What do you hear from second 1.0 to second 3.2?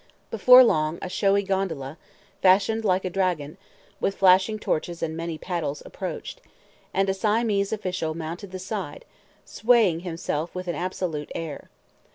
a showy gondola, fashioned like a